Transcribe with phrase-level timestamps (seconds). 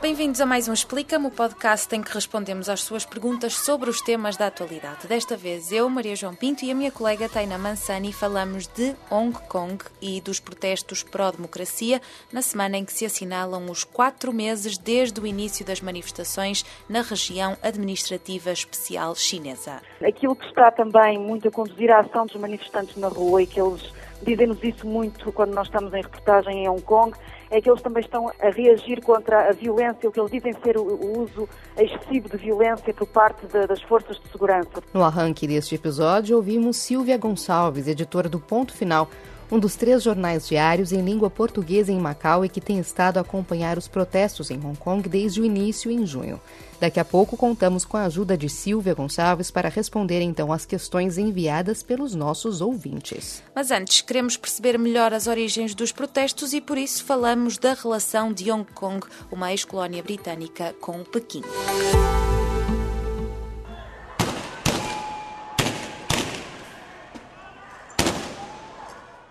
[0.00, 4.00] Bem-vindos a mais um Explica-me, o podcast em que respondemos às suas perguntas sobre os
[4.00, 5.06] temas da atualidade.
[5.06, 9.38] Desta vez eu, Maria João Pinto e a minha colega Taina Mansani falamos de Hong
[9.48, 12.00] Kong e dos protestos pró-democracia
[12.32, 17.02] na semana em que se assinalam os quatro meses desde o início das manifestações na
[17.02, 19.80] região administrativa especial chinesa.
[20.02, 23.60] Aquilo que está também muito a conduzir a ação dos manifestantes na rua e que
[23.60, 23.82] eles
[24.22, 27.12] dizem-nos isso muito quando nós estamos em reportagem em Hong Kong,
[27.50, 30.76] é que eles também estão a reagir contra a violência, o que eles dizem ser
[30.76, 34.82] o, uso excessivo de violência por parte de, das forças de segurança.
[34.92, 39.08] No arranque deste episódio, ouvimos Silvia Gonçalves, editora do Ponto Final,
[39.50, 43.22] um dos três jornais diários em língua portuguesa em Macau e que tem estado a
[43.22, 46.38] acompanhar os protestos em Hong Kong desde o início em junho.
[46.80, 51.18] Daqui a pouco contamos com a ajuda de Silvia Gonçalves para responder então às questões
[51.18, 53.42] enviadas pelos nossos ouvintes.
[53.54, 58.32] Mas antes, queremos perceber melhor as origens dos protestos e por isso falamos da relação
[58.32, 61.42] de Hong Kong, uma ex-colónia britânica, com Pequim.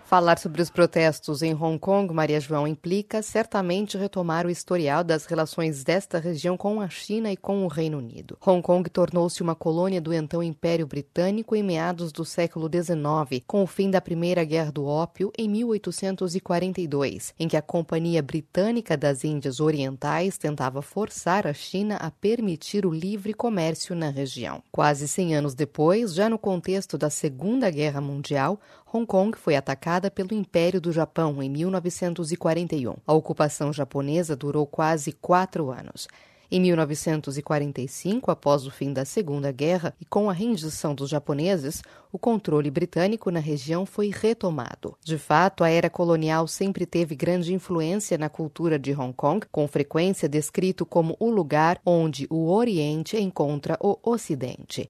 [0.08, 5.26] Falar sobre os protestos em Hong Kong, Maria João, implica certamente retomar o historial das
[5.26, 8.38] relações desta região com a China e com o Reino Unido.
[8.40, 13.64] Hong Kong tornou-se uma colônia do então Império Britânico em meados do século XIX, com
[13.64, 19.26] o fim da Primeira Guerra do Ópio em 1842, em que a Companhia Britânica das
[19.26, 24.64] Índias Orientais tentava forçar a China a permitir o livre comércio na região.
[24.72, 28.58] Quase 100 anos depois, já no contexto da Segunda Guerra Mundial,
[28.94, 32.96] Hong Kong foi atacada pelo Império do Japão em 1941.
[33.06, 36.08] A ocupação japonesa durou quase quatro anos.
[36.50, 42.18] Em 1945, após o fim da Segunda Guerra e com a rendição dos japoneses, o
[42.18, 44.96] controle britânico na região foi retomado.
[45.04, 49.68] De fato, a era colonial sempre teve grande influência na cultura de Hong Kong, com
[49.68, 54.90] frequência descrito como o lugar onde o Oriente encontra o Ocidente.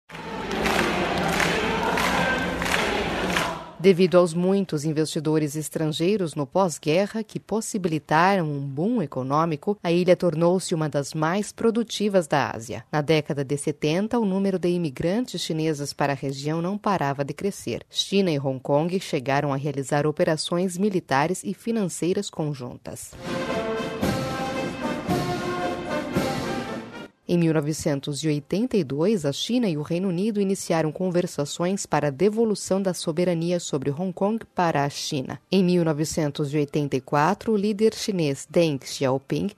[3.79, 10.73] Devido aos muitos investidores estrangeiros no pós-guerra que possibilitaram um boom econômico, a ilha tornou-se
[10.73, 12.83] uma das mais produtivas da Ásia.
[12.91, 17.35] Na década de 70, o número de imigrantes chineses para a região não parava de
[17.35, 17.83] crescer.
[17.87, 23.11] China e Hong Kong chegaram a realizar operações militares e financeiras conjuntas.
[27.29, 33.59] Em 1982, a China e o Reino Unido iniciaram conversações para a devolução da soberania
[33.59, 35.37] sobre Hong Kong para a China.
[35.51, 39.49] Em 1984, o líder chinês Deng Xiaoping,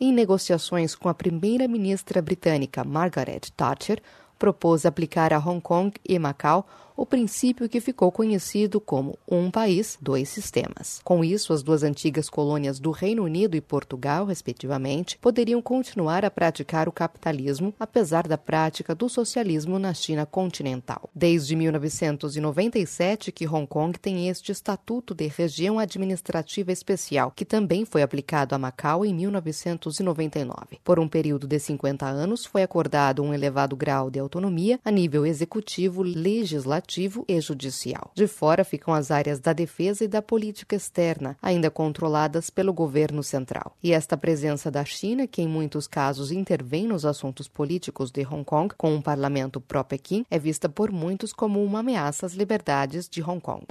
[0.00, 4.00] em negociações com a primeira-ministra britânica Margaret Thatcher,
[4.38, 6.66] propôs aplicar a Hong Kong e Macau
[6.98, 11.00] o princípio que ficou conhecido como um país, dois sistemas.
[11.04, 16.30] Com isso, as duas antigas colônias do Reino Unido e Portugal, respectivamente, poderiam continuar a
[16.30, 21.08] praticar o capitalismo, apesar da prática do socialismo na China continental.
[21.14, 28.02] Desde 1997 que Hong Kong tem este estatuto de região administrativa especial, que também foi
[28.02, 30.80] aplicado a Macau em 1999.
[30.82, 35.24] Por um período de 50 anos, foi acordado um elevado grau de autonomia a nível
[35.24, 38.10] executivo, legislativo legislativo e judicial.
[38.14, 43.22] De fora ficam as áreas da defesa e da política externa, ainda controladas pelo governo
[43.22, 43.76] central.
[43.82, 48.44] E esta presença da China, que em muitos casos intervém nos assuntos políticos de Hong
[48.44, 53.22] Kong, com um parlamento pró-Pequim, é vista por muitos como uma ameaça às liberdades de
[53.22, 53.66] Hong Kong.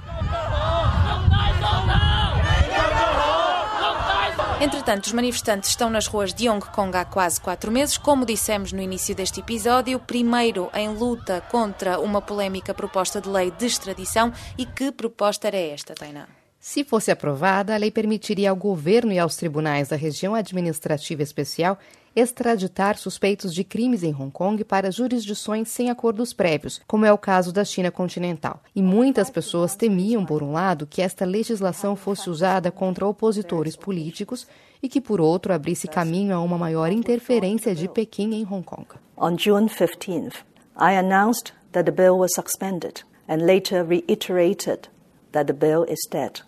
[4.59, 8.73] Entretanto, os manifestantes estão nas ruas de Hong Kong há quase quatro meses, como dissemos
[8.73, 14.33] no início deste episódio, primeiro em luta contra uma polémica proposta de lei de extradição.
[14.57, 16.27] E que proposta era esta, Tainá?
[16.59, 21.77] Se fosse aprovada, a lei permitiria ao governo e aos tribunais da região administrativa especial
[22.15, 27.17] extraditar suspeitos de crimes em Hong Kong para jurisdições sem acordos prévios, como é o
[27.17, 28.61] caso da China continental.
[28.75, 34.47] E muitas pessoas temiam, por um lado, que esta legislação fosse usada contra opositores políticos
[34.81, 38.87] e que, por outro, abrisse caminho a uma maior interferência de Pequim em Hong Kong.
[39.17, 40.35] On June 15th,
[40.79, 44.89] I announced that the bill was suspended and later reiterated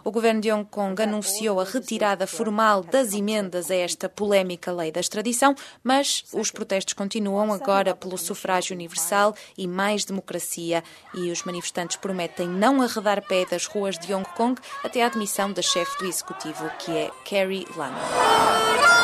[0.04, 4.92] o governo de Hong Kong anunciou a retirada formal das emendas a esta polémica lei
[4.92, 10.84] da extradição, mas os protestos continuam agora pelo sufrágio universal e mais democracia.
[11.14, 15.52] E os manifestantes prometem não arredar pé das ruas de Hong Kong até a admissão
[15.52, 18.99] da chefe do executivo, que é Carrie Lam.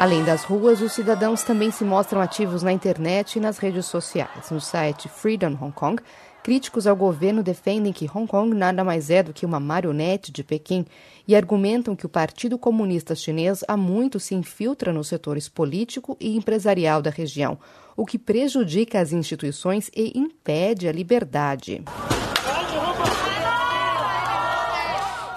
[0.00, 4.50] Além das ruas, os cidadãos também se mostram ativos na internet e nas redes sociais.
[4.50, 6.02] No site Freedom Hong Kong,
[6.42, 10.42] Críticos ao governo defendem que Hong Kong nada mais é do que uma marionete de
[10.42, 10.86] Pequim
[11.28, 16.34] e argumentam que o Partido Comunista Chinês há muito se infiltra nos setores político e
[16.34, 17.58] empresarial da região,
[17.94, 21.84] o que prejudica as instituições e impede a liberdade.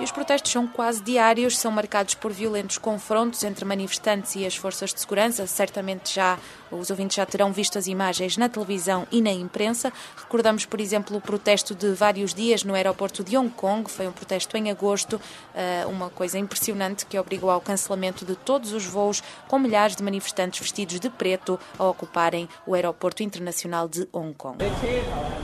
[0.03, 4.93] Os protestos são quase diários, são marcados por violentos confrontos entre manifestantes e as forças
[4.93, 5.47] de segurança.
[5.47, 6.37] Certamente já
[6.79, 9.91] os ouvintes já terão visto as imagens na televisão e na imprensa.
[10.15, 13.89] Recordamos, por exemplo, o protesto de vários dias no aeroporto de Hong Kong.
[13.89, 15.19] Foi um protesto em agosto,
[15.55, 20.03] eh, uma coisa impressionante que obrigou ao cancelamento de todos os voos, com milhares de
[20.03, 24.57] manifestantes vestidos de preto a ocuparem o aeroporto internacional de Hong Kong.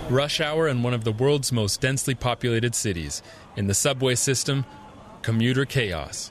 [0.10, 3.22] Rush hour in one of the world's most densely populated cities.
[3.56, 4.64] In the subway system.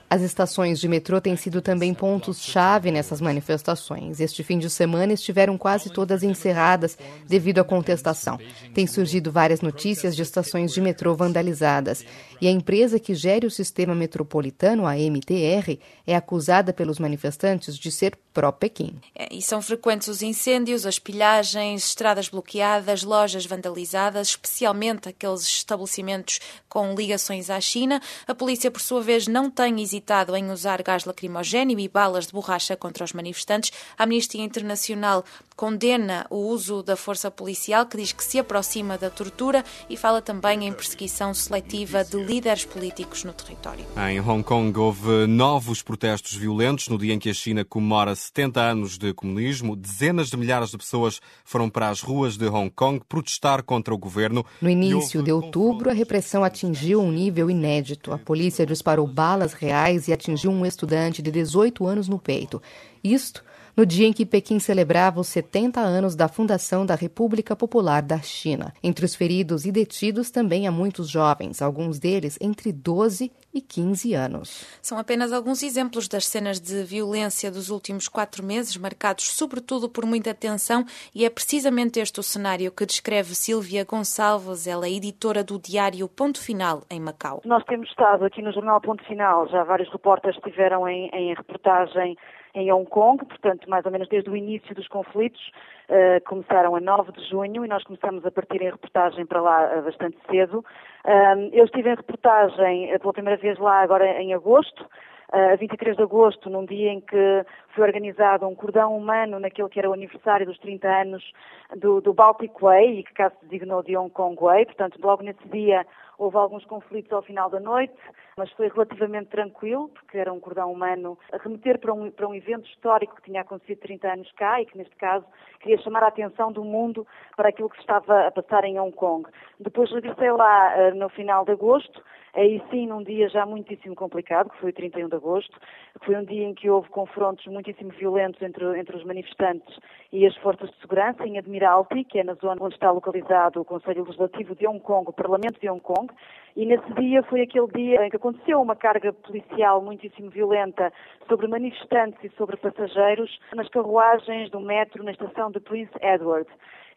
[0.09, 4.21] As estações de metrô têm sido também pontos-chave nessas manifestações.
[4.21, 6.97] Este fim de semana estiveram quase todas encerradas
[7.27, 8.39] devido à contestação.
[8.75, 12.05] Tem surgido várias notícias de estações de metrô vandalizadas.
[12.41, 17.91] E a empresa que gere o sistema metropolitano, a MTR, é acusada pelos manifestantes de
[17.91, 18.95] ser pró-Pequim.
[19.15, 26.39] É, e são frequentes os incêndios, as pilhagens, estradas bloqueadas, lojas vandalizadas, especialmente aqueles estabelecimentos
[26.69, 28.01] com ligações à China.
[28.27, 32.33] A polícia, por sua vez, não tem hesitado em usar gás lacrimogéneo e balas de
[32.33, 33.73] borracha contra os manifestantes.
[33.97, 35.25] A Amnistia Internacional
[35.59, 40.23] condena o uso da força policial, que diz que se aproxima da tortura e fala
[40.23, 43.85] também em perseguição seletiva de líderes políticos no território.
[44.09, 48.61] Em Hong Kong houve novos protestos violentos no dia em que a China comemora 70
[48.61, 49.75] anos de comunismo.
[49.75, 53.99] Dezenas de milhares de pessoas foram para as ruas de Hong Kong protestar contra o
[53.99, 54.47] governo.
[54.63, 58.13] No início de outubro, a repressão atingiu um nível inédito.
[58.13, 62.63] A polícia disparou balas reais e atingiu um estudante de 18 anos no peito.
[63.03, 63.48] Isto
[63.79, 68.19] no dia em que Pequim celebrava os 70 anos da fundação da República Popular da
[68.19, 68.73] China.
[68.83, 74.15] Entre os feridos e detidos também há muitos jovens, alguns deles entre 12 e 15
[74.15, 74.67] anos.
[74.83, 80.05] São apenas alguns exemplos das cenas de violência dos últimos quatro meses, marcados sobretudo por
[80.05, 80.85] muita tensão,
[81.15, 86.09] e é precisamente este o cenário que descreve Silvia Gonçalves, ela é editora do diário
[86.09, 87.43] Ponto Final, em Macau.
[87.45, 92.17] Nós temos estado aqui no jornal Ponto Final, já vários repórteres estiveram em, em reportagem
[92.59, 95.41] em Hong Kong, portanto, mais ou menos desde o início dos conflitos,
[95.89, 99.79] uh, começaram a 9 de junho e nós começamos a partir em reportagem para lá
[99.79, 100.65] uh, bastante cedo.
[101.05, 104.85] Uh, eu estive em reportagem pela primeira vez lá agora em agosto,
[105.31, 107.45] a 23 de agosto, num dia em que
[107.75, 111.33] foi organizado um cordão humano naquele que era o aniversário dos 30 anos
[111.77, 114.65] do, do Baltic Way e que cá se designou de Hong Kong Way.
[114.65, 117.95] Portanto, logo nesse dia houve alguns conflitos ao final da noite,
[118.39, 122.35] mas foi relativamente tranquilo, porque era um cordão humano a remeter para um, para um
[122.35, 125.27] evento histórico que tinha acontecido 30 anos cá e que, neste caso,
[125.59, 127.05] queria chamar a atenção do mundo
[127.37, 129.29] para aquilo que se estava a passar em Hong Kong.
[129.59, 132.01] Depois regressei lá uh, no final de agosto,
[132.33, 135.59] aí sim num dia já muitíssimo complicado, que foi o 31 de agosto,
[136.05, 139.77] foi um dia em que houve confrontos muitíssimo violentos entre, entre os manifestantes
[140.13, 143.65] e as forças de segurança em Admiralty, que é na zona onde está localizado o
[143.65, 146.13] Conselho Legislativo de Hong Kong, o Parlamento de Hong Kong,
[146.57, 150.93] e nesse dia foi aquele dia em que aconteceu uma carga policial muitíssimo violenta
[151.27, 156.47] sobre manifestantes e sobre passageiros nas carruagens do metro na estação de Prince Edward.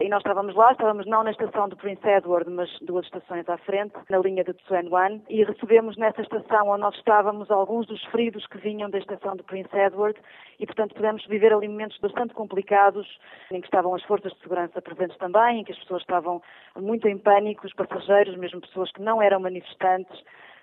[0.02, 3.58] E nós estávamos lá, estávamos não na estação de Prince Edward, mas duas estações à
[3.60, 8.04] frente, na linha de Tsuen Wan, e recebemos nessa estação onde nós estávamos alguns dos
[8.06, 10.20] feridos que vinham da estação de Prince Edward
[10.60, 13.08] e, portanto, pudemos viver ali momentos bastante complicados,
[13.52, 16.42] em que estavam as forças de segurança presentes também, em que as pessoas estavam
[16.76, 20.20] muito em pânico, os passageiros, mesmo pessoas que não eram manifestantes,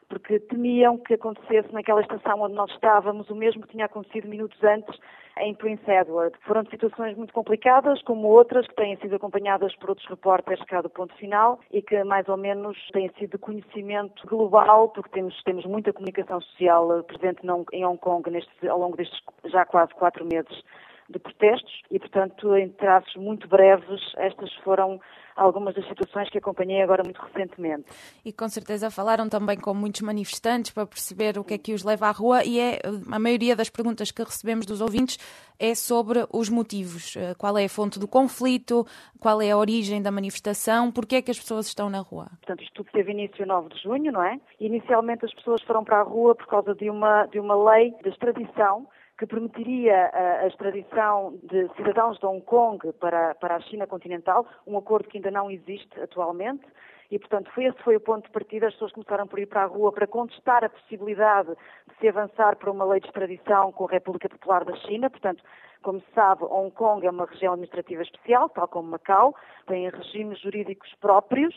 [0.09, 4.59] porque temiam que acontecesse naquela estação onde nós estávamos o mesmo que tinha acontecido minutos
[4.63, 4.99] antes
[5.41, 6.37] em Prince Edward.
[6.43, 10.91] Foram situações muito complicadas, como outras que têm sido acompanhadas por outros repórteres cá do
[10.91, 15.65] ponto final e que mais ou menos têm sido de conhecimento global, porque temos, temos
[15.67, 17.41] muita comunicação social presente
[17.73, 20.65] em Hong Kong nestes, ao longo destes já quase quatro meses
[21.09, 25.01] de protestos e, portanto, em traços muito breves, estas foram
[25.39, 27.85] algumas das situações que acompanhei agora muito recentemente.
[28.25, 31.85] E com certeza falaram também com muitos manifestantes para perceber o que é que os
[31.85, 35.17] leva à rua e é a maioria das perguntas que recebemos dos ouvintes
[35.59, 37.17] é sobre os motivos.
[37.17, 38.85] Eh, qual é a fonte do conflito?
[39.21, 40.91] Qual é a origem da manifestação?
[40.91, 42.27] Por que é que as pessoas estão na rua?
[42.41, 44.41] Portanto, isto tudo teve início 9 de junho, não é?
[44.61, 48.09] Inicialmente as pessoas foram para a rua por causa de uma, de uma lei de
[48.09, 48.87] extradição
[49.19, 54.47] que permitiria a, a, extradição de cidadãos de Hong Kong para, para a China continental,
[54.67, 56.65] um acordo que ainda não existe atualmente.
[57.11, 58.67] E, portanto, foi, esse foi o ponto de partida.
[58.67, 62.57] As pessoas começaram por ir para a rua para contestar a possibilidade de se avançar
[62.57, 65.09] para uma lei de extradição com a República Popular da China.
[65.09, 65.43] Portanto,
[65.83, 69.35] como se sabe, Hong Kong é uma região administrativa especial, tal como Macau,
[69.67, 71.55] tem regimes jurídicos próprios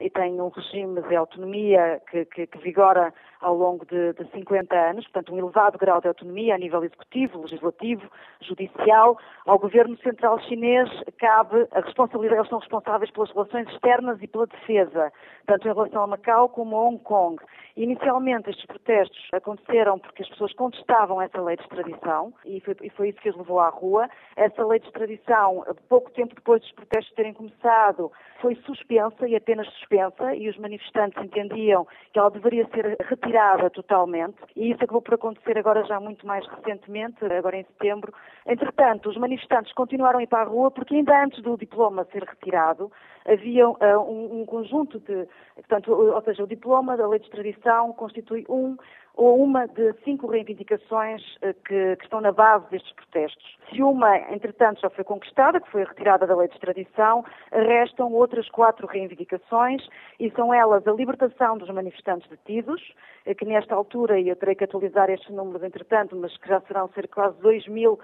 [0.00, 3.12] e tem um regime de autonomia que, que, que vigora
[3.44, 7.42] ao longo de, de 50 anos, portanto, um elevado grau de autonomia a nível executivo,
[7.42, 8.10] legislativo,
[8.40, 9.18] judicial.
[9.44, 14.46] Ao governo central chinês cabe a responsabilidade, eles são responsáveis pelas relações externas e pela
[14.46, 15.12] defesa,
[15.46, 17.36] tanto em relação a Macau como a Hong Kong.
[17.76, 22.90] Inicialmente, estes protestos aconteceram porque as pessoas contestavam essa lei de extradição e foi, e
[22.90, 24.08] foi isso que os levou à rua.
[24.36, 28.10] Essa lei de extradição, pouco tempo depois dos protestos terem começado,
[28.40, 33.33] foi suspensa e apenas suspensa e os manifestantes entendiam que ela deveria ser retirada
[33.70, 38.12] totalmente e isso acabou por acontecer agora já muito mais recentemente, agora em setembro.
[38.46, 42.24] Entretanto, os manifestantes continuaram a ir para a rua porque ainda antes do diploma ser
[42.24, 42.90] retirado
[43.26, 47.92] havia uh, um, um, conjunto de, portanto, ou seja, o diploma da lei de extradição
[47.92, 48.76] constitui um
[49.16, 53.56] ou uma de cinco reivindicações uh, que, que, estão na base destes protestos.
[53.70, 58.48] Se uma, entretanto, já foi conquistada, que foi retirada da lei de extradição, restam outras
[58.50, 59.86] quatro reivindicações
[60.18, 62.82] e são elas a libertação dos manifestantes detidos,
[63.26, 66.60] uh, que nesta altura, e eu terei que atualizar estes números entretanto, mas que já
[66.62, 67.98] serão cerca de quase 2 mil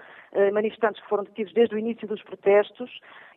[0.53, 2.89] manifestantes que foram detidos desde o início dos protestos,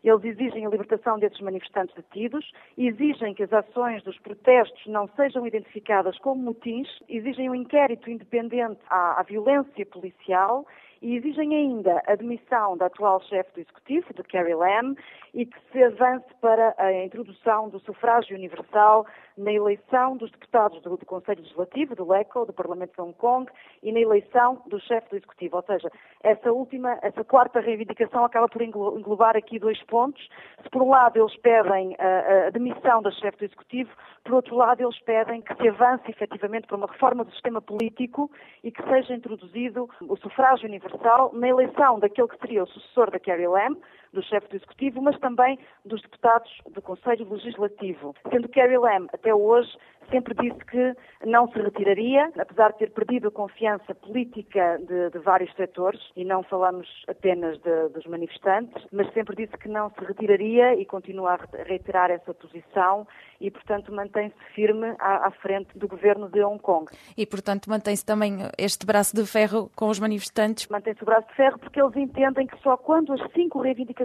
[0.04, 5.46] eles exigem a libertação desses manifestantes detidos, exigem que as ações dos protestos não sejam
[5.46, 10.66] identificadas como motins, exigem um inquérito independente à, à violência policial
[11.04, 14.94] e exigem ainda a demissão da atual chefe do Executivo, de Carrie Lam,
[15.34, 19.06] e que se avance para a introdução do sufrágio universal
[19.36, 23.50] na eleição dos deputados do, do Conselho Legislativo, do LECO, do Parlamento de Hong Kong,
[23.82, 25.56] e na eleição do chefe do Executivo.
[25.56, 25.90] Ou seja,
[26.24, 30.26] essa última, essa quarta reivindicação acaba por englobar aqui dois pontos.
[30.62, 33.90] Se por um lado eles pedem a, demissão da chefe do Executivo,
[34.24, 38.30] por outro lado eles pedem que se avance efetivamente para uma reforma do sistema político
[38.62, 43.20] e que seja introduzido o sufrágio universal na eleição daquele que seria o sucessor da
[43.20, 43.76] Carrie Lam,
[44.14, 48.14] do chefe do Executivo, mas também dos deputados do Conselho Legislativo.
[48.30, 49.70] Sendo Carrie Lam, até hoje,
[50.10, 50.94] sempre disse que
[51.26, 56.24] não se retiraria, apesar de ter perdido a confiança política de, de vários setores, e
[56.24, 61.34] não falamos apenas de, dos manifestantes, mas sempre disse que não se retiraria e continua
[61.34, 63.06] a reiterar essa posição
[63.40, 66.90] e, portanto, mantém-se firme à, à, frente do governo de Hong Kong.
[67.16, 70.68] E, portanto, mantém-se também este braço de ferro com os manifestantes?
[70.68, 74.03] Mantém-se o braço de ferro porque eles entendem que só quando as cinco reivindicações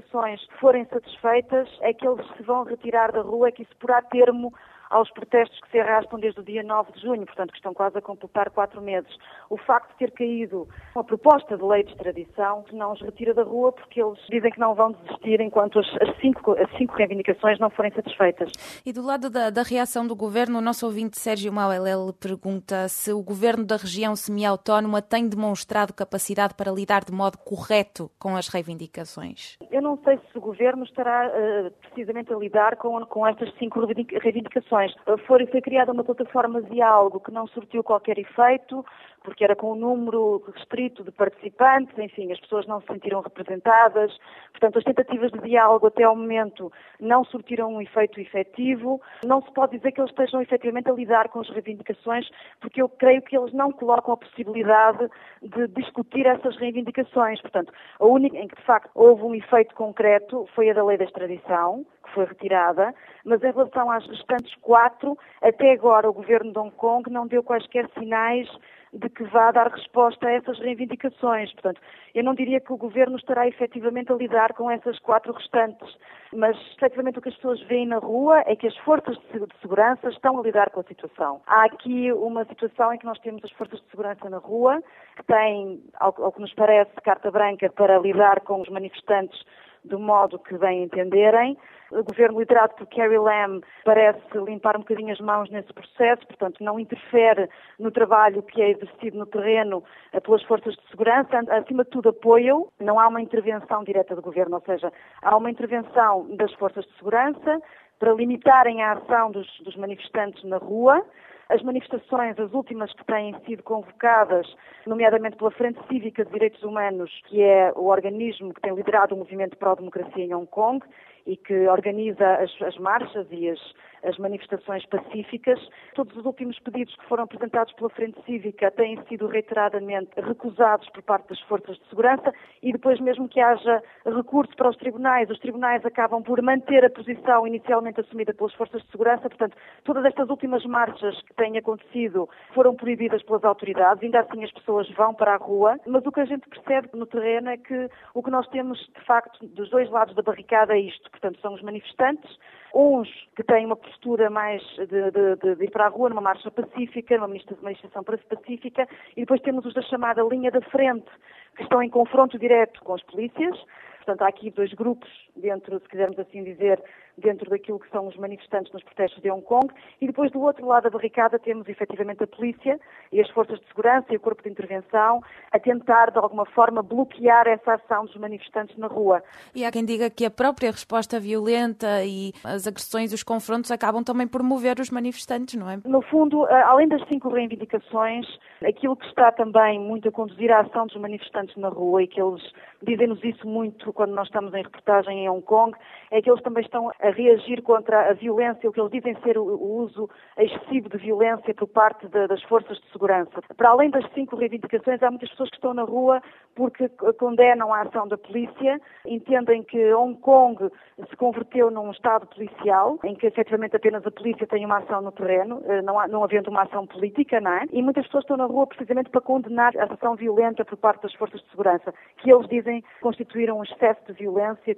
[0.60, 4.53] forem satisfeitas é que eles se vão retirar da rua, é que isso porá termo
[4.89, 7.98] aos protestos que se arrastam desde o dia 9 de junho, portanto, que estão quase
[7.98, 9.10] a completar quatro meses.
[9.50, 13.43] O facto de ter caído uma proposta de lei de extradição não os retira da
[13.43, 17.60] rua porque eles dizem que não vão desistir enquanto as, as cinco, as cinco reivindicações
[17.60, 18.51] não forem satisfeitas.
[18.86, 23.13] E do lado da, da reação do governo, o nosso ouvinte Sérgio Mauelel pergunta se
[23.13, 28.48] o governo da região semi-autónoma tem demonstrado capacidade para lidar de modo correto com as
[28.48, 29.58] reivindicações.
[29.72, 33.86] Eu não sei se o governo estará uh, precisamente a lidar com, com estas cinco
[33.86, 34.95] reivindicações informações.
[35.25, 38.86] Foi, foi criada uma plataforma de diálogo que não surtiu qualquer efeito,
[39.24, 44.17] porque era com um número restrito de participantes, enfim, as pessoas não se sentiram representadas.
[44.51, 49.01] Portanto, as tentativas de diálogo até ao momento não surtiram um efeito efetivo.
[49.25, 52.27] Não se pode dizer que eles estejam efetivamente a lidar com as reivindicações,
[52.59, 55.09] porque eu creio que eles não colocam a possibilidade
[55.41, 57.41] de discutir essas reivindicações.
[57.41, 60.98] Portanto, a única em que de facto houve um efeito concreto foi a da lei
[60.98, 66.51] da extradição, que foi retirada, mas em relação às restantes quatro, até agora o governo
[66.51, 68.50] de Hong Kong não deu quaisquer sinais
[68.92, 71.54] de que vá dar resposta a essas reivindicações.
[71.54, 71.80] Portanto,
[72.16, 75.96] eu não diria que o governo estará efetivamente a lidar com essas quatro restantes,
[76.34, 80.10] mas efetivamente o que as pessoas veem na rua é que as forças de segurança
[80.10, 81.42] estão a lidar com a situação.
[81.46, 84.82] Há aqui uma situação em que nós temos as forças de segurança na rua,
[85.16, 89.39] que têm, ao, que nos parece, carta branca para lidar com os manifestantes
[89.83, 91.57] do modo que bem entenderem.
[91.91, 96.63] O governo liderado por Carrie Lam parece limpar um bocadinho as mãos nesse processo, portanto,
[96.63, 99.83] não interfere no trabalho que é exercido no terreno
[100.13, 101.39] eh, pelas forças de segurança.
[101.50, 102.67] Acima de tudo, apoiam.
[102.79, 106.95] Não há uma intervenção direta do governo, ou seja, há uma intervenção das forças de
[106.98, 107.59] segurança
[107.98, 111.03] para limitarem a ação dos, dos manifestantes na rua.
[111.50, 114.48] As manifestações, as últimas que têm sido convocadas,
[114.86, 119.18] nomeadamente pela Frente Cívica de Direitos Humanos, que é o organismo que tem liderado o
[119.18, 120.86] movimento pró-democracia em Hong Kong
[121.25, 123.60] e que organiza as, as marchas e as,
[124.03, 125.60] as manifestações pacíficas.
[125.96, 131.03] Todos os últimos pedidos que foram apresentados pela Frente Cívica têm sido reiteradamente recusados por
[131.03, 135.39] parte das forças de segurança e depois mesmo que haja recurso para os tribunais, os
[135.39, 139.29] tribunais acabam por manter a posição inicialmente assumida pelas forças de segurança.
[139.29, 144.51] Portanto, todas estas últimas marchas que têm acontecido foram proibidas pelas autoridades, ainda assim as
[144.51, 147.89] pessoas vão para a rua, mas o que a gente percebe no terreno é que
[148.13, 151.10] o que nós temos, de facto, dos dois lados da barricada é isto.
[151.12, 152.38] Portanto, são os manifestantes,
[152.73, 156.51] uns que têm uma postura mais de, de, de ir para a rua numa marcha
[156.51, 161.09] pacífica, numa manifestação pacífica, e depois temos os da chamada linha da frente,
[161.55, 163.57] que estão em confronto direto com as polícias.
[163.97, 165.09] Portanto, há aqui dois grupos
[165.39, 166.81] dentro, se quisermos assim dizer,
[167.17, 169.67] dentro daquilo que são os manifestantes nos protestos de Hong Kong,
[170.00, 172.79] e depois do outro lado da barricada temos efetivamente a polícia
[173.12, 176.81] e as forças de segurança e o corpo de intervenção a tentar, de alguma forma,
[176.81, 179.22] bloquear essa ação dos manifestantes na rua.
[179.53, 184.03] E há quem diga que a própria resposta violenta e as agressões, os confrontos, acabam
[184.03, 185.79] também por mover os manifestantes, não é?
[185.86, 188.25] No fundo, além das cinco reivindicações,
[188.65, 192.22] aquilo que está também muito a conduzir a ação dos manifestantes na rua e que
[192.22, 192.41] eles
[192.81, 195.77] dizem-nos isso muito quando nós estamos em reportagem em Hong Kong,
[196.12, 199.38] é que eles também estão a reagir contra a violência, o que eles dizem ser
[199.38, 203.41] o, uso excessivo de violência por parte de, das forças de segurança.
[203.55, 206.21] Para além das cinco reivindicações, há muitas pessoas que estão na rua
[206.55, 210.69] porque condenam a ação da polícia, entendem que Hong Kong
[211.09, 215.12] se converteu num Estado policial, em que efetivamente apenas a polícia tem uma ação no
[215.12, 217.65] terreno, eh, não, há, não havendo uma ação política, não é?
[217.71, 221.13] E muitas pessoas estão na rua precisamente para condenar a ação violenta por parte das
[221.13, 224.75] forças de segurança, que eles dizem constituir um excesso de violência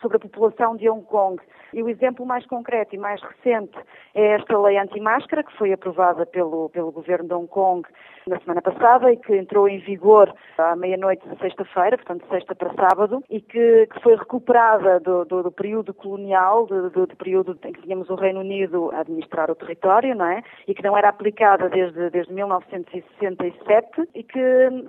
[0.00, 1.40] sobre a população de Hong Kong.
[1.72, 3.76] E o exemplo mais concreto e mais recente
[4.14, 7.86] é esta lei anti-máscara, que foi aprovada pelo, pelo governo de Hong Kong
[8.26, 12.74] na semana passada e que entrou em vigor à meia-noite de sexta-feira, portanto, sexta para
[12.74, 17.58] sábado, e que, que foi recuperada do, do, do período colonial, do, do, do, período
[17.64, 20.42] em que tínhamos o Reino Unido a administrar o território, não é?
[20.66, 24.40] E que não era aplicada desde, desde 1967 e que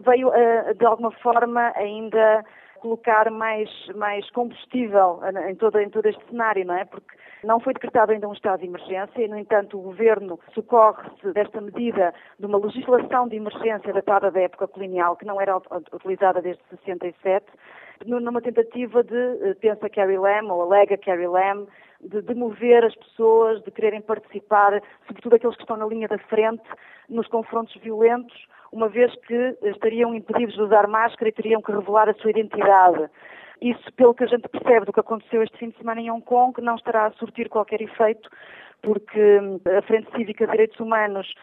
[0.05, 2.43] veio, eh, de alguma forma, ainda
[2.77, 5.19] colocar mais, mais combustível
[5.49, 6.85] em todo, em todo este cenário, não é?
[6.85, 11.31] Porque não foi decretado ainda um estado de emergência e, no entanto, o Governo socorre-se
[11.33, 15.57] desta medida de uma legislação de emergência datada da época colonial, que não era
[15.93, 17.45] utilizada desde 67,
[18.05, 21.67] numa tentativa de, eh, pensa Carrie Lam, ou alega Carrie Lam,
[22.01, 26.17] de, de mover as pessoas, de quererem participar, sobretudo aqueles que estão na linha da
[26.17, 26.63] frente,
[27.09, 32.09] nos confrontos violentos, uma vez que estariam impedidos de usar máscara e teriam que revelar
[32.09, 33.09] a sua identidade.
[33.61, 36.23] Isso, pelo que a gente percebe do que aconteceu este fim de semana em Hong
[36.23, 38.29] Kong, não estará a surtir qualquer efeito,
[38.83, 39.39] porque
[39.75, 41.33] a Frente Cívica de Direitos Humanos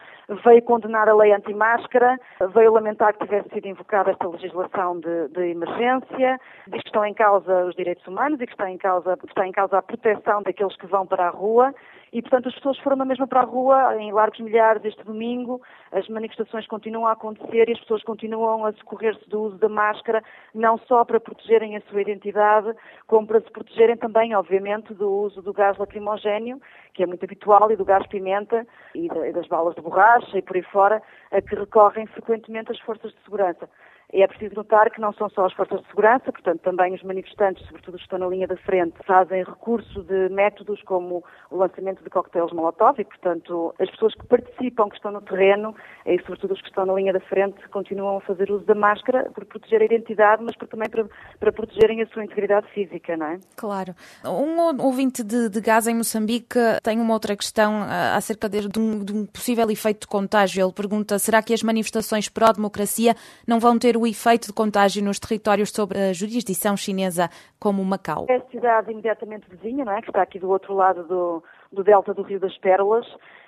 [0.45, 2.19] veio condenar a lei anti-máscara,
[2.55, 7.15] veio lamentar que tivesse sido invocada esta legislação de, de, emergência, diz que estão em
[7.15, 10.77] causa os direitos humanos e que está em causa, está em causa a proteção daqueles
[10.77, 11.75] que vão para a rua
[12.15, 15.61] e, portanto, as pessoas foram na mesma para a rua, em largos milhares este domingo,
[15.91, 20.23] as manifestações continuam a acontecer e as pessoas continuam a socorrer-se do uso da máscara,
[20.55, 22.73] não só para protegerem a sua identidade,
[23.09, 26.61] como para se protegerem também, obviamente, do uso do gás lacrimogéneo,
[26.93, 30.55] que é muito habitual, e do gás pimenta e das balas de borracha e por
[30.55, 33.69] aí fora, a que recorrem frequentemente as forças de segurança.
[34.13, 37.03] E é preciso notar que não são só as forças de segurança, portanto, também os
[37.03, 41.57] manifestantes, sobretudo os que estão na linha da frente, fazem recurso de métodos como o
[41.57, 45.75] lançamento de coquetéis Molotov e, portanto, as pessoas que participam, que estão no terreno,
[46.07, 49.31] e sobretudo os que estão na linha da frente, continuam a fazer uso da máscara
[49.35, 51.07] por proteger a identidade, mas também para,
[51.41, 53.39] para protegerem a sua integridade física, não é?
[53.57, 53.95] Claro.
[54.25, 58.79] Um ouvinte de, de Gaza em Moçambique tem uma outra questão uh, acerca de, de,
[58.79, 60.65] um, de um possível efeito de contágio.
[60.65, 63.15] Ele pergunta, será que as manifestações pró-democracia
[63.47, 67.29] não vão ter o efeito de contágio nos territórios sobre a jurisdição chinesa,
[67.59, 68.27] como Macau?
[68.29, 70.01] É a cidade imediatamente vizinha, não é?
[70.01, 73.07] que está aqui do outro lado do, do delta do Rio das Pérolas,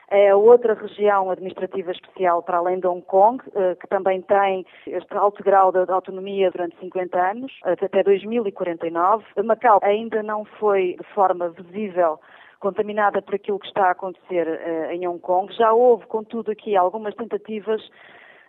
[0.08, 5.12] é outra região administrativa especial para além de Hong Kong, eh, que também tem este
[5.16, 9.24] alto grau de autonomia durante 50 anos, até 2049.
[9.44, 12.20] Macau ainda não foi de forma visível
[12.60, 15.52] contaminada por aquilo que está a acontecer eh, em Hong Kong.
[15.52, 17.82] Já houve, contudo, aqui algumas tentativas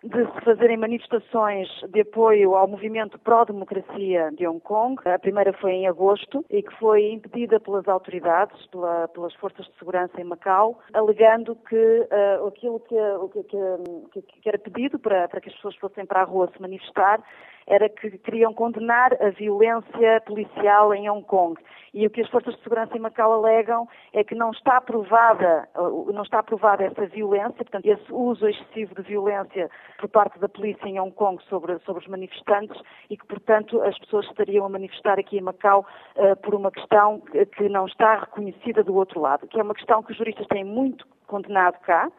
[0.08, 4.96] de se fazerem manifestações de apoio ao movimento pró-democracia de Hong Kong.
[5.06, 9.78] A primeira foi em agosto e que foi impedida pelas autoridades, pela, pelas forças de
[9.78, 12.96] segurança em Macau, alegando que uh, aquilo que,
[13.42, 16.60] que, que, que, era pedido para, para que as pessoas fossem para a rua se
[16.60, 17.22] manifestar
[17.68, 21.60] era que queriam condenar a violência policial em Hong Kong.
[21.92, 25.68] E o que as forças de segurança em Macau alegam é que não está aprovada,
[25.74, 30.86] não está aprovada essa violência, portanto, esse uso excessivo de violência por parte da polícia
[30.86, 32.80] em Hong Kong sobre, sobre os manifestantes
[33.10, 35.84] e que, portanto, as pessoas estariam a manifestar aqui em Macau
[36.16, 37.20] uh, por uma questão
[37.56, 40.64] que não está reconhecida do outro lado, que é uma questão que os juristas têm
[40.64, 42.10] muito condenado cá,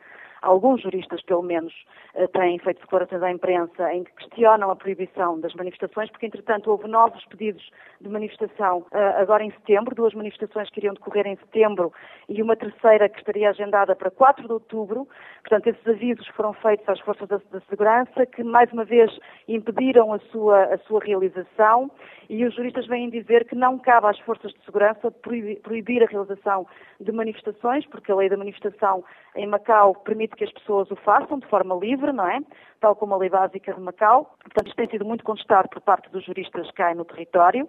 [0.41, 1.73] alguns juristas, pelo menos,
[2.15, 6.69] eh, têm feito declarações à imprensa em que questionam a proibição das manifestações, porque, entretanto,
[6.69, 11.35] houve novos pedidos de manifestação eh, agora em setembro, duas manifestações que iriam decorrer em
[11.37, 11.91] setembro
[12.27, 15.07] e uma terceira que estaria agendada para 4 de outubro.
[15.41, 19.11] Portanto, esses avisos foram feitos às forças da, segurança, que, mais uma vez,
[19.47, 21.91] impediram a sua, a sua realização
[22.29, 26.67] e os juristas vêm dizer que não cabe às forças de segurança proibir a realização
[26.99, 29.03] de manifestações, porque a lei da manifestação
[29.35, 32.39] em Macau permite que as pessoas o façam de forma livre, não é?
[32.79, 34.35] Tal como a lei básica de Macau.
[34.43, 37.67] Portanto, isto tem sido muito contestado por parte dos juristas cá no território.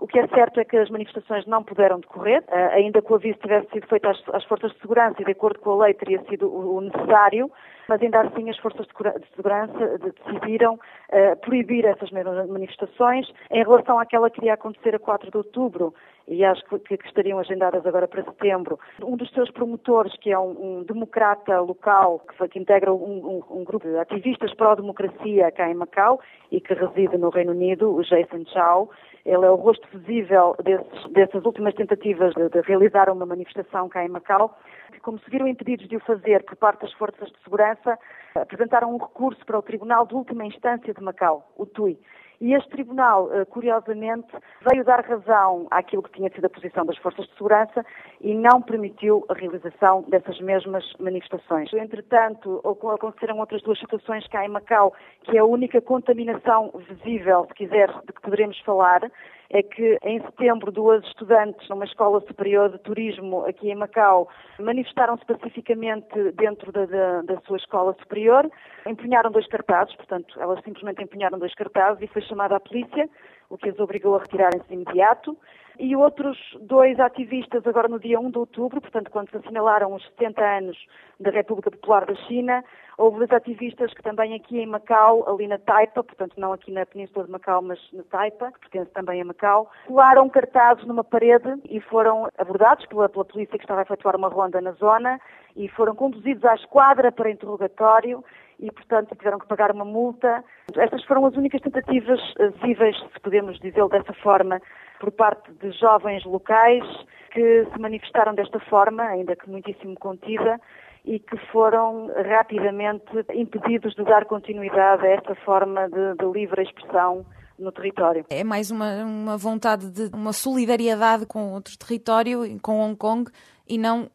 [0.00, 3.14] O que é certo é que as manifestações não puderam decorrer, uh, ainda que o
[3.14, 6.20] aviso tivesse sido feito às, forças de segurança e de acordo com a lei teria
[6.24, 7.48] sido o, necessário,
[7.88, 14.28] mas ainda assim as forças de, segurança decidiram uh, proibir essas manifestações em relação àquela
[14.28, 15.94] que iria acontecer a 4 de outubro
[16.26, 18.78] e acho que, que estariam agendadas agora para setembro.
[19.02, 23.60] Um dos seus promotores, que é um, um democrata local, que, que integra um, um,
[23.60, 28.02] um, grupo de ativistas pró-democracia cá em Macau e que reside no Reino Unido, o
[28.02, 28.90] Jason Chow,
[29.24, 34.04] ele é o rosto visível desses, dessas últimas tentativas de, de, realizar uma manifestação cá
[34.04, 34.58] em Macau,
[34.92, 37.98] que, como se viram impedidos de o fazer por parte das forças de segurança,
[38.34, 41.98] apresentaram um recurso para o Tribunal de Última Instância de Macau, o TUI.
[42.42, 44.26] E este tribunal, eh, curiosamente,
[44.68, 47.86] veio dar razão àquilo que tinha sido a posição das forças de segurança
[48.20, 51.72] e não permitiu a realização dessas mesmas manifestações.
[51.72, 57.54] Entretanto, aconteceram outras duas situações cá em Macau, que é a única contaminação visível, se
[57.54, 59.08] quiser, de que poderemos falar,
[59.52, 65.24] é que em setembro duas estudantes numa escola superior de turismo aqui em Macau manifestaram-se
[65.26, 68.50] pacificamente dentro da, da, da, sua escola superior,
[68.86, 73.08] empunharam dois cartazes, portanto elas simplesmente empunharam dois cartazes e foi chamada a polícia,
[73.50, 75.36] o que as obrigou a retirarem-se de imediato
[75.78, 80.04] e outros dois ativistas agora no dia 1 de outubro, portanto, quando se assinalaram os
[80.10, 80.86] 70 anos
[81.18, 82.64] da República Popular da China,
[82.98, 86.84] houve dois ativistas que também aqui em Macau, ali na Taipa, portanto não aqui na
[86.84, 91.54] Península de Macau, mas na Taipa, que pertence também a Macau, colaram cartazes numa parede
[91.68, 95.20] e foram abordados pela, pela polícia que estava a efetuar uma ronda na zona
[95.56, 98.24] e foram conduzidos à esquadra para interrogatório
[98.58, 100.44] e, portanto, tiveram que pagar uma multa.
[100.76, 102.20] Estas foram as únicas tentativas
[102.60, 104.60] visíveis, se podemos dizê-lo dessa forma,
[105.02, 106.84] por parte de jovens locais
[107.32, 110.60] que se manifestaram desta forma, ainda que muitíssimo contida,
[111.04, 117.26] e que foram rapidamente impedidos de dar continuidade a esta forma de, de livre expressão
[117.58, 118.24] no território.
[118.30, 123.28] É mais uma, uma vontade de uma solidariedade com outro território, com Hong Kong,
[123.68, 124.08] e não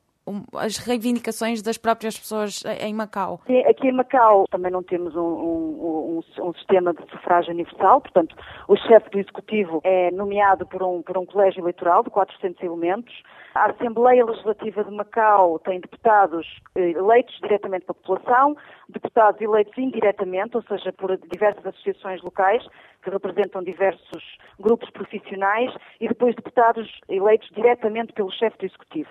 [0.56, 3.42] as reivindicações das próprias pessoas em Macau?
[3.48, 8.02] Sim, aqui em Macau também não temos um, um, um, um, sistema de sufrágio universal,
[8.02, 8.36] portanto,
[8.68, 13.14] o chefe do executivo é nomeado por um, por um colégio eleitoral de 400 elementos.
[13.56, 18.56] A Assembleia Legislativa de Macau tem deputados eh, eleitos diretamente pela população,
[18.88, 22.64] deputados eleitos indiretamente, ou seja, por diversas associações locais
[23.02, 29.10] que representam diversos grupos profissionais, e depois deputados eleitos diretamente pelo chefe do executivo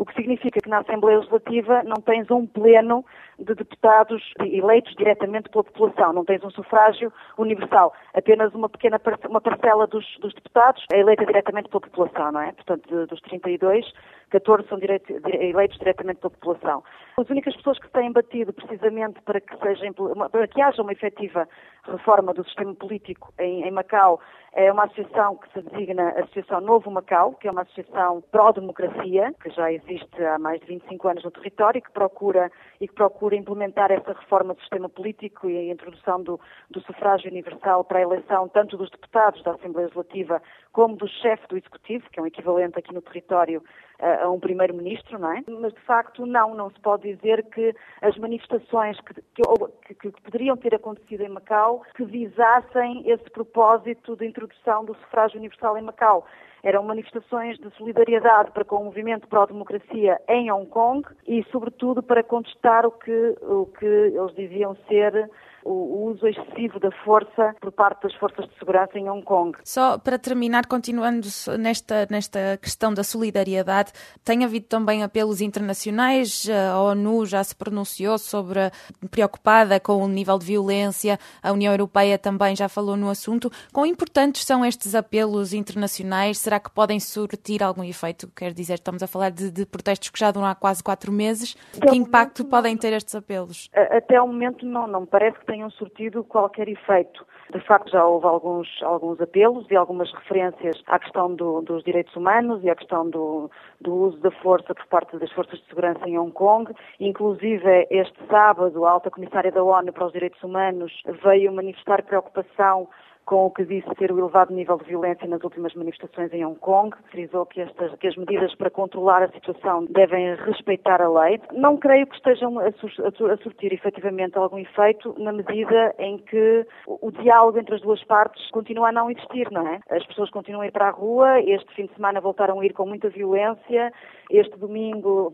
[0.00, 3.04] o que significa que na Assembleia Legislativa não tens um pleno
[3.38, 9.42] de deputados eleitos diretamente pela população, não tens um sufrágio universal, apenas uma pequena uma
[9.42, 12.52] parcela dos, dos deputados é eleita diretamente pela população, não é?
[12.52, 13.92] Portanto, dos 32,
[14.30, 16.82] 14 são direito, eleitos diretamente pela população.
[17.18, 19.84] As únicas pessoas que têm batido precisamente para que, seja,
[20.32, 21.46] para que haja uma efetiva
[21.84, 24.18] reforma do sistema político em, em Macau
[24.52, 29.50] é uma associação que se designa Associação Novo Macau, que é uma associação pró-democracia, que
[29.50, 33.36] já existe há mais de 25 anos no território e que procura, e que procura
[33.36, 38.02] implementar essa reforma do sistema político e a introdução do, do sufrágio universal para a
[38.02, 42.26] eleição tanto dos deputados da Assembleia Legislativa como do chefe do Executivo, que é um
[42.26, 43.62] equivalente aqui no território
[44.00, 45.42] a, um primeiro-ministro, não é?
[45.48, 50.22] Mas, de facto, não, não se pode dizer que as manifestações que, que, que, que
[50.22, 55.82] poderiam ter acontecido em Macau que visassem esse propósito de introdução do sufrágio universal em
[55.82, 56.26] Macau.
[56.62, 62.22] Eram manifestações de solidariedade para com o movimento pró-democracia em Hong Kong e, sobretudo, para
[62.22, 65.30] contestar o que, o que eles diziam ser
[65.64, 69.56] o uso excessivo da força por parte das forças de segurança em Hong Kong.
[69.64, 73.92] Só para terminar, continuando nesta, nesta questão da solidariedade,
[74.24, 78.70] tem havido também apelos internacionais, a ONU já se pronunciou sobre
[79.10, 83.50] preocupada com o nível de violência, a União Europeia também já falou no assunto.
[83.72, 86.38] Quão importantes são estes apelos internacionais?
[86.38, 88.30] Será que podem surtir algum efeito?
[88.34, 91.56] Quer dizer, estamos a falar de, de protestos que já duram há quase quatro meses.
[91.76, 93.68] Até que impacto momento, podem ter estes apelos?
[93.74, 97.26] Até o momento não, não parece que tenham surtido qualquer efeito.
[97.52, 102.14] De facto, já houve alguns, alguns apelos e algumas referências à questão do, dos direitos
[102.14, 106.08] humanos e à questão do, do, uso da força por parte das forças de segurança
[106.08, 106.72] em Hong Kong.
[107.00, 110.92] Inclusive, este sábado, a alta comissária da ONU para os Direitos Humanos
[111.24, 112.88] veio manifestar preocupação
[113.24, 116.58] com o que disse ser o elevado nível de violência nas últimas manifestações em Hong
[116.58, 116.96] Kong.
[117.10, 121.40] Frisou que, estas, que as medidas para controlar a situação devem respeitar a lei.
[121.52, 122.90] Não creio que estejam a, sur,
[123.30, 128.02] a surtir efetivamente algum efeito na medida em que o, o diálogo entre as duas
[128.04, 129.80] partes continua a não existir, não é?
[129.90, 132.72] As pessoas continuam a ir para a rua, este fim de semana voltaram a ir
[132.72, 133.92] com muita violência,
[134.30, 135.32] este domingo,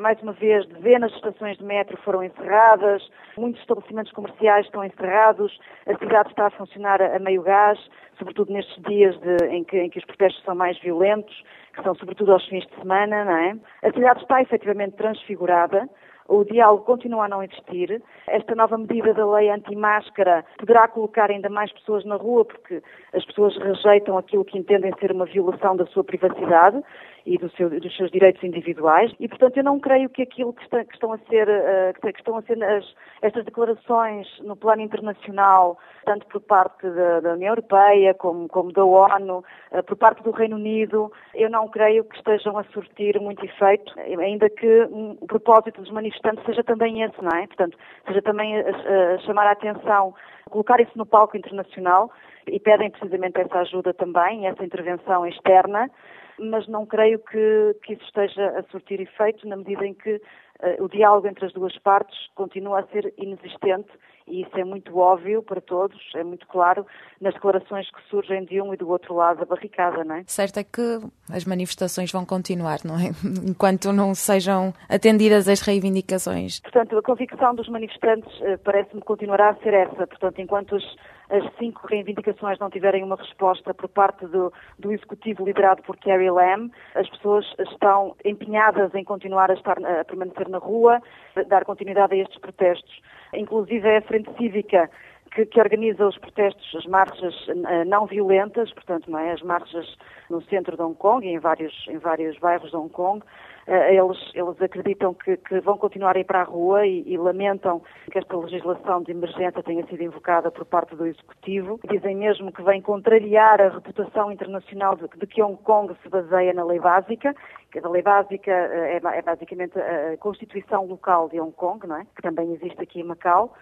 [0.00, 5.56] mais uma vez, dezenas de estações de metro foram encerradas, muitos estabelecimentos comerciais estão encerrados,
[5.86, 7.78] a cidade está a funcionar a meio gás,
[8.18, 11.42] sobretudo nestes dias de, em, que, em, que, os protestos são mais violentos,
[11.74, 13.56] que são sobretudo aos fins de semana, não é?
[13.82, 15.88] A cidade está efetivamente transfigurada,
[16.26, 18.02] o diálogo continua a não existir.
[18.26, 23.24] Esta nova medida da lei anti-máscara poderá colocar ainda mais pessoas na rua, porque as
[23.26, 26.82] pessoas rejeitam aquilo que entendem ser uma violação da sua privacidade
[27.26, 30.62] e do seu, dos seus direitos individuais e, portanto, eu não creio que aquilo que,
[30.62, 32.84] está, que estão a ser, uh, que estão a ser as,
[33.22, 38.84] estas declarações no plano internacional, tanto por parte da, da União Europeia como, como da
[38.84, 43.44] ONU, uh, por parte do Reino Unido, eu não creio que estejam a surtir muito
[43.44, 44.88] efeito, ainda que
[45.20, 47.46] o propósito dos manifestantes seja também esse, não é?
[47.46, 50.14] Portanto, seja também a, a chamar a atenção,
[50.50, 52.10] colocar isso no palco internacional
[52.46, 55.90] e pedem precisamente essa ajuda também, essa intervenção externa,
[56.38, 60.84] mas não creio que, que isso esteja a surtir efeito na medida em que uh,
[60.84, 63.90] o diálogo entre as duas partes continua a ser inexistente
[64.26, 66.86] e isso é muito óbvio para todos, é muito claro
[67.20, 70.24] nas declarações que surgem de um e do outro lado da barricada, não é?
[70.26, 73.10] Certo é que as manifestações vão continuar, não é?
[73.46, 76.60] Enquanto não sejam atendidas as reivindicações.
[76.60, 80.06] Portanto, a convicção dos manifestantes uh, parece-me continuará a ser essa.
[80.06, 80.96] Portanto, enquanto os,
[81.30, 86.30] as cinco reivindicações não tiverem uma resposta por parte do, do Executivo liderado por Carrie
[86.30, 91.00] Lam, as pessoas estão empenhadas em continuar a, estar, a permanecer na rua,
[91.48, 93.00] dar continuidade a estes protestos.
[93.32, 94.90] Inclusive é a Frente Cívica
[95.34, 99.32] que, que, organiza os protestos, as marchas uh, não violentas, portanto, não é?
[99.32, 99.96] as marchas
[100.30, 103.53] no centro de Hong Kong e em vários, em vários bairros de Hong Kong, eh,
[103.66, 107.82] eles, eles acreditam que, que, vão continuar a ir para a rua e, e, lamentam
[108.10, 111.80] que esta legislação de emergência tenha sido invocada por parte do Executivo.
[111.88, 116.52] Dizem mesmo que vem contrariar a reputação internacional de, de que Hong Kong se baseia
[116.52, 117.34] na lei básica,
[117.72, 121.96] que a lei básica eh, é, é basicamente a Constituição local de Hong Kong, não
[121.96, 122.06] é?
[122.14, 123.54] que também existe aqui em Macau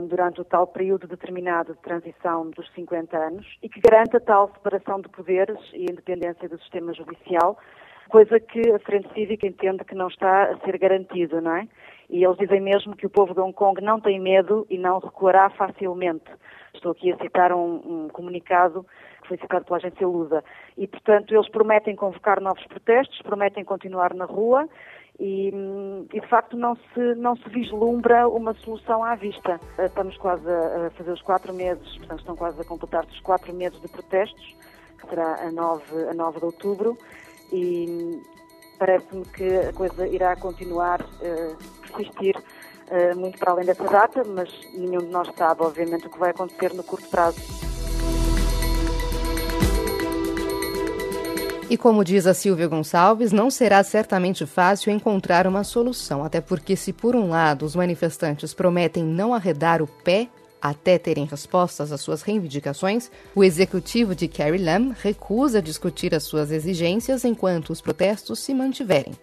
[0.00, 5.00] durante o tal período determinado de transição dos 50 anos e que garanta tal separação
[5.00, 7.58] de poderes e independência do sistema judicial
[8.10, 11.68] coisa que a Frente Cívica entende que não está a ser garantido, não é?
[12.10, 14.98] E eles dizem mesmo que o povo de Hong Kong não tem medo e não
[14.98, 16.30] recuará facilmente.
[16.74, 18.84] Estou aqui a citar um, um comunicado
[19.22, 20.42] que foi citado pela agência Lusa.
[20.76, 24.68] E, portanto, eles prometem convocar novos protestos, prometem continuar na rua
[25.20, 25.52] e,
[26.12, 29.60] e, de facto não se, não se vislumbra uma solução à vista.
[29.78, 33.80] Estamos quase a fazer os quatro meses, portanto estão quase a completar os quatro meses
[33.80, 34.56] de protestos,
[35.00, 36.96] que será a 9, a 9 de outubro,
[37.52, 38.22] e
[38.78, 44.22] parece-me que a coisa irá continuar a uh, persistir uh, muito para além dessa data,
[44.24, 47.40] mas nenhum de nós sabe, obviamente, o que vai acontecer no curto prazo.
[51.70, 56.74] E como diz a Silvia Gonçalves, não será certamente fácil encontrar uma solução, até porque,
[56.74, 60.28] se por um lado os manifestantes prometem não arredar o pé
[60.60, 66.50] até terem respostas às suas reivindicações, o executivo de Carrie Lam recusa discutir as suas
[66.50, 69.14] exigências enquanto os protestos se mantiverem.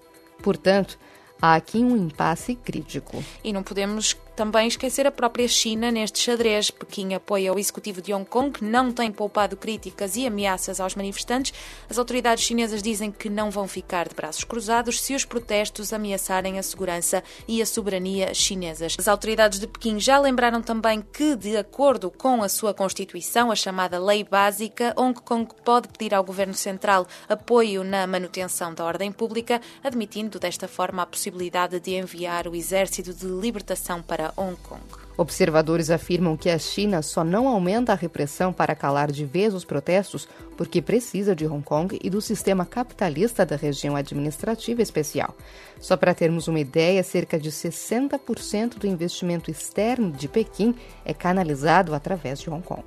[0.41, 0.97] Portanto,
[1.41, 3.23] há aqui um impasse crítico.
[3.43, 6.69] E não podemos também esquecer a própria China neste xadrez.
[6.69, 10.93] Pequim apoia o executivo de Hong Kong, que não tem poupado críticas e ameaças aos
[10.93, 11.51] manifestantes.
[11.89, 16.59] As autoridades chinesas dizem que não vão ficar de braços cruzados se os protestos ameaçarem
[16.59, 18.95] a segurança e a soberania chinesas.
[18.99, 23.55] As autoridades de Pequim já lembraram também que, de acordo com a sua Constituição, a
[23.55, 29.11] chamada Lei Básica, Hong Kong pode pedir ao governo central apoio na manutenção da ordem
[29.11, 34.81] pública, admitindo desta forma a possibilidade de enviar o Exército de Libertação para Hong Kong.
[35.17, 39.65] Observadores afirmam que a China só não aumenta a repressão para calar de vez os
[39.65, 45.35] protestos porque precisa de Hong Kong e do sistema capitalista da região administrativa especial.
[45.79, 51.95] Só para termos uma ideia, cerca de 60% do investimento externo de Pequim é canalizado
[51.95, 52.83] através de Hong Kong.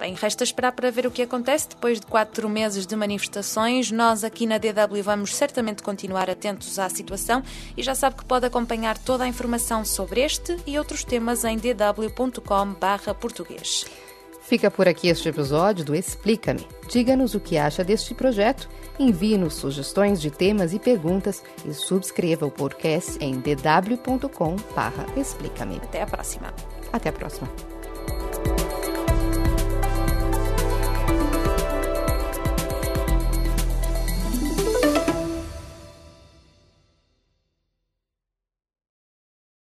[0.00, 1.68] Bem, resta esperar para ver o que acontece.
[1.68, 6.88] Depois de quatro meses de manifestações, nós aqui na DW vamos certamente continuar atentos à
[6.88, 7.42] situação
[7.76, 11.58] e já sabe que pode acompanhar toda a informação sobre este e outros temas em
[11.58, 13.84] dw.com/português.
[14.40, 16.66] Fica por aqui este episódio do Explica-me.
[16.88, 22.50] Diga-nos o que acha deste projeto, envie-nos sugestões de temas e perguntas e subscreva o
[22.50, 25.76] podcast em dw.com/explica-me.
[25.76, 26.54] Até a próxima.
[26.90, 27.50] Até a próxima.